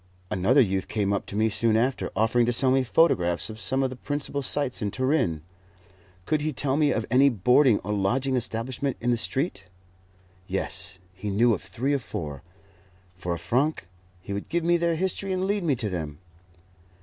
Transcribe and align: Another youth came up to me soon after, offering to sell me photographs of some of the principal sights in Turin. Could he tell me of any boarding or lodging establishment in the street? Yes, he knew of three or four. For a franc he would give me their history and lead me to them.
Another 0.31 0.61
youth 0.61 0.87
came 0.87 1.13
up 1.13 1.27
to 1.27 1.35
me 1.35 1.47
soon 1.47 1.77
after, 1.77 2.09
offering 2.15 2.47
to 2.47 2.51
sell 2.51 2.71
me 2.71 2.81
photographs 2.83 3.51
of 3.51 3.59
some 3.61 3.83
of 3.83 3.91
the 3.91 3.95
principal 3.95 4.41
sights 4.41 4.81
in 4.81 4.89
Turin. 4.89 5.43
Could 6.25 6.41
he 6.41 6.51
tell 6.51 6.75
me 6.75 6.89
of 6.91 7.05
any 7.11 7.29
boarding 7.29 7.77
or 7.81 7.93
lodging 7.93 8.35
establishment 8.35 8.97
in 8.99 9.11
the 9.11 9.15
street? 9.15 9.65
Yes, 10.47 10.97
he 11.13 11.29
knew 11.29 11.53
of 11.53 11.61
three 11.61 11.93
or 11.93 11.99
four. 11.99 12.41
For 13.13 13.31
a 13.35 13.37
franc 13.37 13.87
he 14.19 14.33
would 14.33 14.49
give 14.49 14.63
me 14.63 14.75
their 14.75 14.95
history 14.95 15.31
and 15.33 15.45
lead 15.45 15.63
me 15.63 15.75
to 15.75 15.87
them. 15.91 16.17